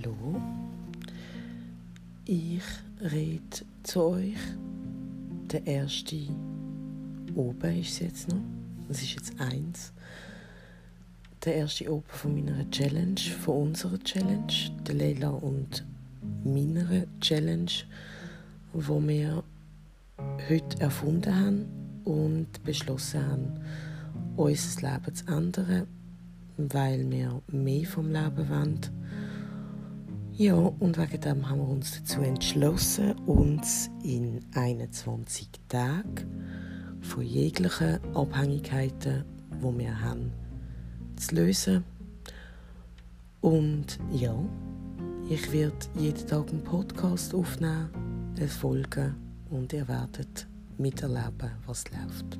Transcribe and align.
Hallo, 0.00 0.40
ich 2.24 2.62
rede 3.00 3.66
zu 3.82 4.02
euch. 4.02 4.36
Der 5.50 5.66
erste 5.66 6.16
oben 7.34 7.80
ist 7.80 7.92
es 7.92 7.98
jetzt 7.98 8.28
noch. 8.28 8.40
Es 8.88 9.02
ist 9.02 9.14
jetzt 9.14 9.40
eins. 9.40 9.92
Der 11.44 11.56
erste 11.56 11.92
oben 11.92 12.04
von 12.06 12.34
meiner 12.34 12.70
Challenge, 12.70 13.18
von 13.40 13.68
unserer 13.68 13.98
Challenge, 14.00 14.52
der 14.86 14.94
Leila 14.94 15.30
und 15.30 15.84
meiner 16.44 17.04
Challenge, 17.20 17.72
wo 18.72 19.00
wir 19.02 19.42
heute 20.48 20.80
erfunden 20.80 21.34
haben 21.34 21.66
und 22.04 22.62
beschlossen 22.62 23.26
haben, 23.26 23.60
unser 24.36 24.92
Leben 24.92 25.14
zu 25.14 25.26
ändern, 25.26 25.86
weil 26.56 27.10
wir 27.10 27.42
mehr 27.48 27.86
vom 27.86 28.12
Leben 28.12 28.48
wollen 28.48 28.97
ja, 30.38 30.54
und 30.54 30.96
wegen 30.98 31.20
dem 31.20 31.50
haben 31.50 31.58
wir 31.58 31.68
uns 31.68 31.98
dazu 31.98 32.20
entschlossen, 32.20 33.12
uns 33.26 33.90
in 34.04 34.38
21 34.54 35.48
Tagen 35.68 37.00
von 37.00 37.24
jeglichen 37.24 37.98
Abhängigkeiten, 38.14 39.24
die 39.50 39.78
wir 39.78 40.00
haben, 40.00 40.30
zu 41.16 41.34
lösen. 41.34 41.82
Und 43.40 43.98
ja, 44.12 44.32
ich 45.28 45.50
werde 45.50 45.74
jeden 45.96 46.24
Tag 46.28 46.50
einen 46.50 46.62
Podcast 46.62 47.34
aufnehmen, 47.34 47.90
eine 48.36 48.46
Folge 48.46 49.16
und 49.50 49.72
ihr 49.72 49.88
werdet 49.88 50.46
miterleben, 50.76 51.50
was 51.66 51.82
läuft. 51.90 52.38